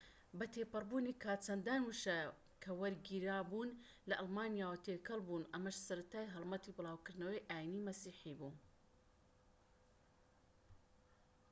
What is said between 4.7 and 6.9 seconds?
تێکەڵبوون ئەمەش سەرەتای هەڵمەتی